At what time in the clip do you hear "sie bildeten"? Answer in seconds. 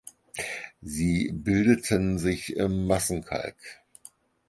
0.81-2.17